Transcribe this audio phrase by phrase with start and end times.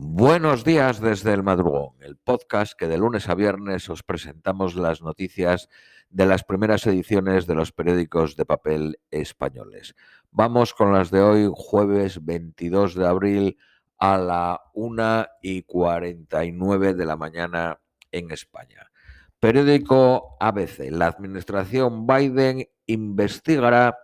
[0.00, 5.02] Buenos días desde el madrugón, el podcast que de lunes a viernes os presentamos las
[5.02, 5.68] noticias
[6.08, 9.96] de las primeras ediciones de los periódicos de papel españoles.
[10.30, 13.58] Vamos con las de hoy, jueves 22 de abril
[13.98, 17.80] a la 1 y 49 de la mañana
[18.12, 18.92] en España.
[19.40, 20.92] Periódico ABC.
[20.92, 23.98] La administración Biden investigará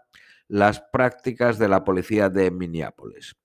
[0.48, 3.36] las prácticas de la policía de Minneapolis.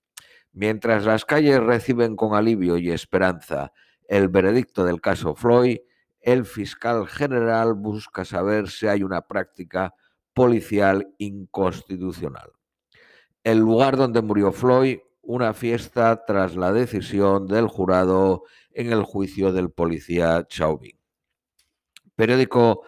[0.59, 3.71] Mientras las calles reciben con alivio y esperanza
[4.09, 5.77] el veredicto del caso Floyd,
[6.19, 9.95] el fiscal general busca saber si hay una práctica
[10.33, 12.51] policial inconstitucional.
[13.41, 19.53] El lugar donde murió Floyd, una fiesta tras la decisión del jurado en el juicio
[19.53, 20.99] del policía Chauvin.
[22.17, 22.81] Periódico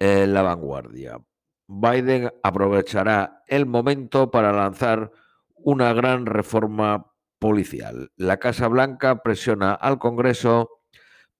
[0.00, 1.20] eh, La Vanguardia.
[1.68, 5.12] Biden aprovechará el momento para lanzar
[5.54, 7.11] una gran reforma
[7.42, 8.12] policial.
[8.14, 10.70] La Casa Blanca presiona al Congreso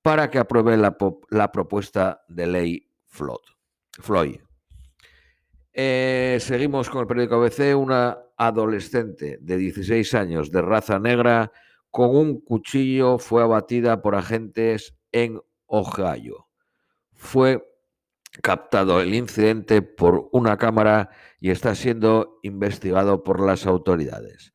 [0.03, 4.41] para que apruebe la, propuesta de ley Floyd.
[5.73, 7.77] Eh, seguimos con el periódico ABC.
[7.77, 11.53] Una adolescente de 16 años de raza negra
[11.89, 16.49] con un cuchillo fue abatida por agentes en Ohio.
[17.13, 17.65] Fue
[18.43, 24.53] captado el incidente por una cámara y está siendo investigado por las autoridades.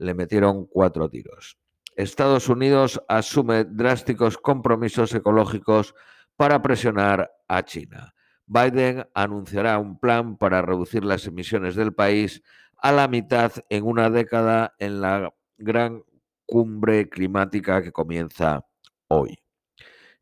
[0.00, 1.58] Le metieron cuatro tiros.
[1.94, 5.94] Estados Unidos asume drásticos compromisos ecológicos
[6.36, 8.14] para presionar a China.
[8.46, 12.42] Biden anunciará un plan para reducir las emisiones del país
[12.78, 16.02] a la mitad en una década en la gran
[16.46, 18.64] cumbre climática que comienza
[19.08, 19.38] hoy.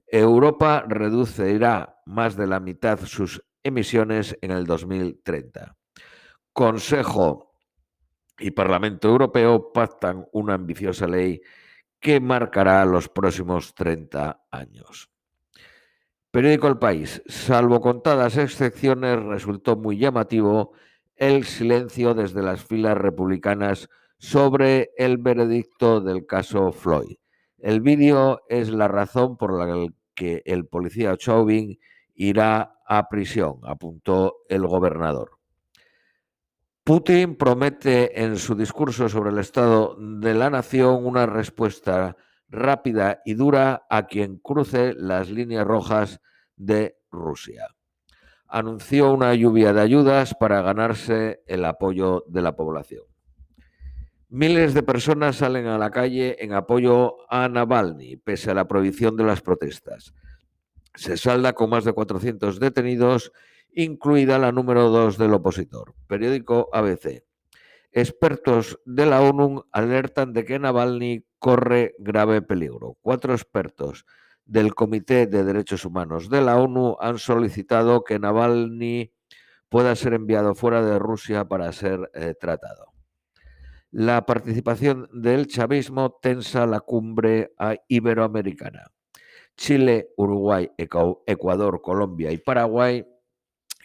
[0.09, 5.77] Europa reducirá más de la mitad sus emisiones en el 2030.
[6.53, 7.48] Consejo
[8.39, 11.41] y Parlamento Europeo pactan una ambiciosa ley
[12.01, 15.11] que marcará los próximos 30 años.
[16.31, 17.23] Periódico El País.
[17.27, 20.73] Salvo contadas excepciones, resultó muy llamativo
[21.17, 23.89] el silencio desde las filas republicanas
[24.19, 27.17] sobre el veredicto del caso Floyd.
[27.59, 31.79] El vídeo es la razón por la que el policía Chauvin
[32.15, 35.38] irá a prisión, apuntó el gobernador.
[36.89, 42.17] Putin promete en su discurso sobre el estado de la nación una respuesta
[42.49, 46.23] rápida y dura a quien cruce las líneas rojas
[46.57, 47.67] de Rusia.
[48.47, 53.03] Anunció una lluvia de ayudas para ganarse el apoyo de la población.
[54.31, 59.15] Miles de personas salen a la calle en apoyo a Navalny, pese a la prohibición
[59.15, 60.15] de las protestas.
[60.95, 63.31] Se salda con más de 400 detenidos,
[63.79, 65.95] incluida la número 2 del opositor.
[66.09, 67.23] Periódico ABC.
[67.93, 72.99] Expertos de la ONU alertan de que Navalny corre grave peligro.
[73.01, 74.05] Cuatro expertos
[74.45, 79.13] del Comité de Derechos Humanos de la ONU han solicitado que Navalny
[79.69, 82.93] pueda ser enviado fuera de Rusia para ser eh, tratado.
[83.93, 87.53] La participación del chavismo tensa la cumbre
[87.87, 88.91] iberoamericana.
[89.57, 93.05] Chile, Uruguay, Ecuador, Colombia y Paraguay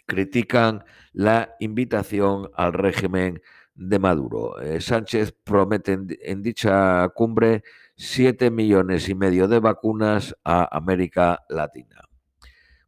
[0.06, 3.40] critican la invitación al régimen
[3.74, 4.60] de Maduro.
[4.60, 7.62] Eh, Sánchez promete en, dicha cumbre
[7.96, 12.02] 7 millones y medio de vacunas a América Latina.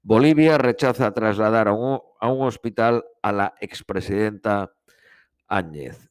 [0.03, 4.73] Bolivia rechaza trasladar a un, a un hospital a la expresidenta
[5.49, 6.11] Áñez.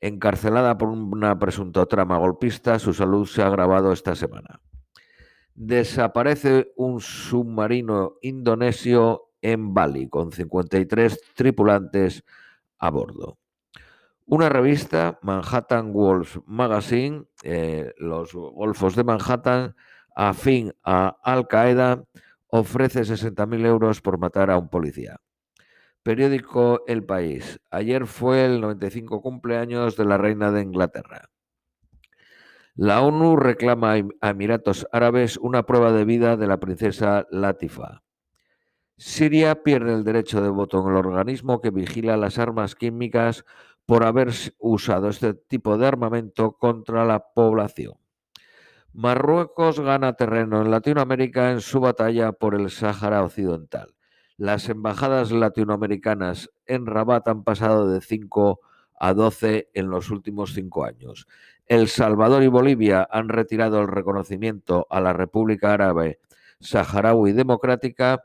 [0.00, 4.60] Encarcelada por una presunta trama golpista, su salud se ha agravado esta semana.
[5.54, 12.24] Desaparece un submarino indonesio en Bali con 53 tripulantes
[12.78, 13.38] a bordo.
[14.24, 19.76] Una revista, Manhattan Wolf Magazine, eh, los Golfos de Manhattan,
[20.16, 22.04] afín a Al Qaeda,
[22.46, 25.20] ofrece 60.000 euros por matar a un policía.
[26.02, 27.60] Periódico El País.
[27.70, 31.28] Ayer fue el 95 cumpleaños de la reina de Inglaterra.
[32.76, 38.03] La ONU reclama a Emiratos Árabes una prueba de vida de la princesa Latifa.
[38.96, 43.44] Siria pierde el derecho de voto en el organismo que vigila las armas químicas
[43.86, 47.94] por haber usado este tipo de armamento contra la población.
[48.92, 53.94] Marruecos gana terreno en Latinoamérica en su batalla por el Sáhara Occidental.
[54.36, 58.60] Las embajadas latinoamericanas en Rabat han pasado de 5
[59.00, 61.26] a 12 en los últimos cinco años.
[61.66, 66.20] El Salvador y Bolivia han retirado el reconocimiento a la República Árabe
[66.60, 68.24] Saharaui Democrática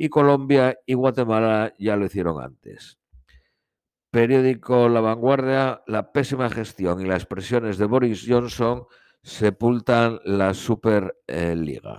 [0.00, 3.00] y Colombia y Guatemala ya lo hicieron antes.
[4.12, 8.84] Periódico La Vanguardia, la pésima gestión y las presiones de Boris Johnson
[9.24, 11.98] sepultan la Superliga.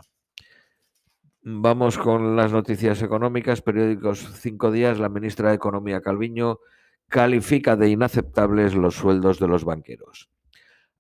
[1.42, 3.62] Vamos con las noticias económicas.
[3.62, 4.98] Periódicos cinco días.
[4.98, 6.60] La ministra de Economía Calviño
[7.10, 10.30] califica de inaceptables los sueldos de los banqueros.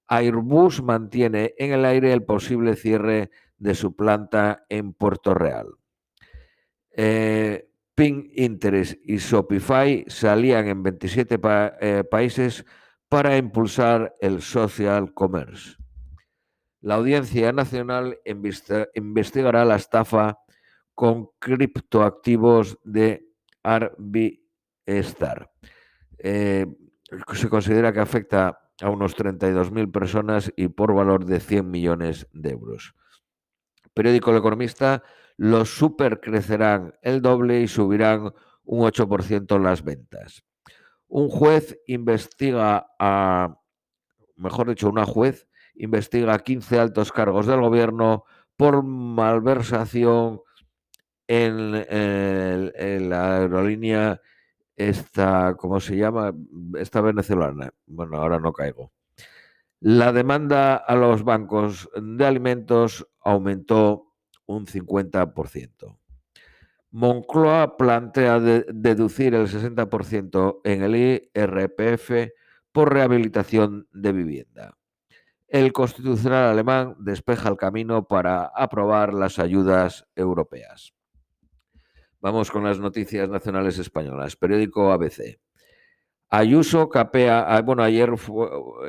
[0.07, 5.78] Airbus mantiene en el aire el posible cierre de su planta en Puerto Real.
[6.91, 11.39] Eh, Pink Interest y Shopify salían en 27
[11.81, 12.65] eh, países
[13.09, 15.75] para impulsar el social commerce.
[16.81, 20.39] La Audiencia Nacional investigará la estafa
[20.95, 23.27] con criptoactivos de
[23.63, 25.51] Arbistar.
[26.17, 26.65] Eh,
[27.33, 32.51] se considera que afecta a unos 32.000 personas y por valor de 100 millones de
[32.51, 32.95] euros.
[33.93, 35.03] Periódico El Economista,
[35.39, 38.33] los super crecerán el doble y subirán
[38.65, 40.43] un 8% las ventas.
[41.07, 43.57] Un juez investiga a,
[44.35, 48.25] mejor dicho, una juez investiga a 15 altos cargos del gobierno
[48.57, 50.41] por malversación
[51.25, 54.21] en, en la aerolínea
[54.75, 56.33] esta, ¿cómo se llama?
[56.77, 57.71] Esta venezolana.
[57.85, 58.91] Bueno, ahora no caigo.
[59.79, 64.08] La demanda a los bancos de alimentos aumentó
[64.49, 65.99] un 50%.
[66.91, 72.33] Moncloa plantea deducir el 60% en el IRPF
[72.71, 74.75] por rehabilitación de vivienda.
[75.47, 80.93] El constitucional alemán despeja el camino para aprobar las ayudas europeas.
[82.19, 84.35] Vamos con las noticias nacionales españolas.
[84.35, 85.39] Periódico ABC.
[86.29, 87.55] Ayuso capea.
[87.55, 88.11] Ah, bueno, ayer,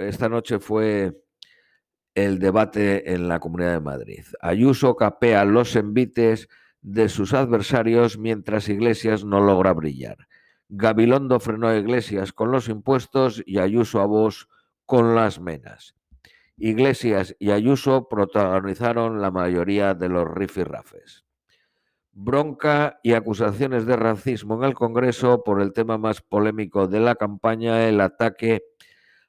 [0.01, 1.23] esta noche fue
[2.15, 4.25] el debate en la Comunidad de Madrid.
[4.41, 6.49] Ayuso capea los envites
[6.83, 10.29] de sus adversarios mientras Iglesias no logra brillar.
[10.69, 14.49] Gabilondo frenó a Iglesias con los impuestos y Ayuso a vos
[14.87, 15.95] con las menas.
[16.57, 21.25] Iglesias y Ayuso protagonizaron la mayoría de los rifirrafes
[22.13, 27.15] bronca y acusaciones de racismo en el Congreso por el tema más polémico de la
[27.15, 28.63] campaña, el ataque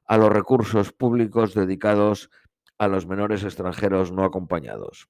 [0.06, 2.41] a los recursos públicos dedicados a
[2.88, 5.10] los menores extranjeros no acompañados.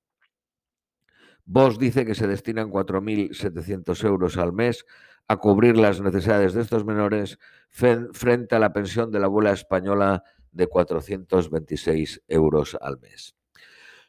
[1.46, 4.86] Vox dice que se destinan 4.700 euros al mes
[5.28, 7.40] a cubrir las necesidades de estos menores
[7.70, 13.36] frente a la pensión de la abuela española de 426 euros al mes.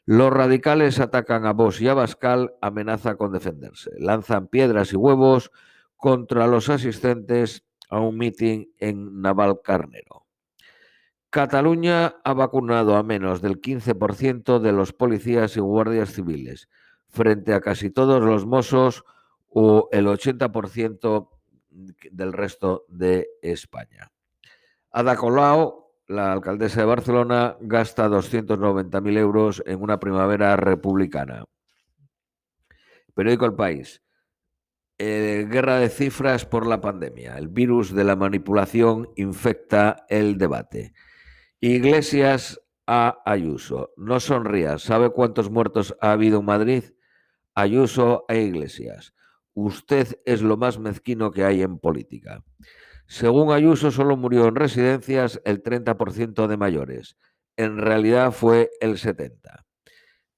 [0.04, 3.90] Los radicales atacan a Bosch y a Bascal, amenaza con defenderse.
[3.98, 5.52] Lanzan piedras y huevos
[5.96, 10.21] contra los asistentes a un mitin en Navalcarnero.
[11.32, 16.68] Cataluña ha vacunado a menos del 15% de los policías y guardias civiles,
[17.08, 19.02] frente a casi todos los mozos
[19.48, 21.30] o el 80%
[21.70, 24.12] del resto de España.
[24.90, 31.46] Ada Colau la alcaldesa de Barcelona gasta 290.000 euros en una primavera republicana.
[33.14, 34.02] Periódico El País.
[34.98, 37.38] Eh, guerra de cifras por la pandemia.
[37.38, 40.92] El virus de la manipulación infecta el debate.
[41.64, 43.92] Iglesias a Ayuso.
[43.96, 44.82] No sonrías.
[44.82, 46.82] ¿Sabe cuántos muertos ha habido en Madrid?
[47.54, 49.14] Ayuso e Iglesias.
[49.54, 52.42] Usted es lo más mezquino que hay en política.
[53.06, 57.16] Según Ayuso, solo murió en residencias el 30% de mayores.
[57.56, 59.38] En realidad fue el 70%.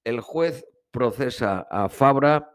[0.05, 2.55] El juez procesa a Fabra,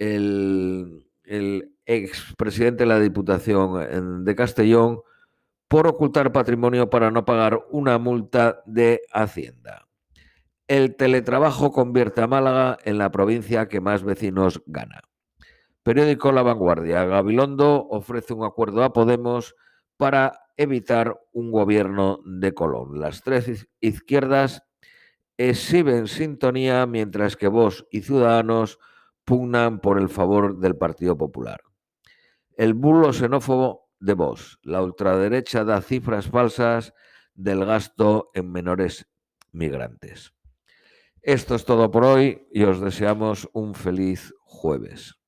[0.00, 5.02] el, el expresidente de la Diputación de Castellón,
[5.72, 9.88] por ocultar patrimonio para no pagar una multa de Hacienda.
[10.68, 15.00] El teletrabajo convierte a Málaga en la provincia que más vecinos gana.
[15.82, 17.06] Periódico La Vanguardia.
[17.06, 19.56] Gabilondo ofrece un acuerdo a Podemos
[19.96, 23.00] para evitar un gobierno de Colón.
[23.00, 24.64] Las tres izquierdas
[25.38, 28.78] exhiben sintonía mientras que vos y Ciudadanos
[29.24, 31.62] pugnan por el favor del Partido Popular.
[32.58, 34.58] El bulo xenófobo de vos.
[34.62, 36.92] La ultraderecha da cifras falsas
[37.34, 39.06] del gasto en menores
[39.52, 40.34] migrantes.
[41.22, 45.21] Esto es todo por hoy y os deseamos un feliz jueves.